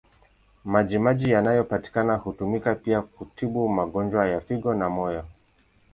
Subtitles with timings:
[0.65, 5.25] Maji maji yanayopatikana hutumika pia kutibu magonjwa ya figo na moyo.